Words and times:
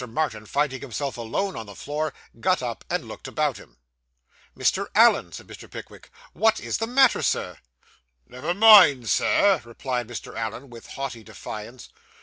Martin 0.09 0.47
finding 0.47 0.81
himself 0.81 1.15
alone 1.15 1.55
on 1.55 1.67
the 1.67 1.75
floor, 1.75 2.11
got 2.39 2.63
up, 2.63 2.83
and 2.89 3.07
looked 3.07 3.27
about 3.27 3.57
him. 3.57 3.77
'Mr. 4.57 4.87
Allen,' 4.95 5.31
said 5.31 5.45
Mr. 5.45 5.69
Pickwick, 5.69 6.09
'what 6.33 6.59
is 6.59 6.79
the 6.79 6.87
matter, 6.87 7.21
Sir?' 7.21 7.59
'Never 8.27 8.55
mind, 8.55 9.07
Sir!' 9.09 9.61
replied 9.63 10.07
Mr. 10.07 10.35
Allen, 10.35 10.71
with 10.71 10.87
haughty 10.87 11.23
defiance. 11.23 11.89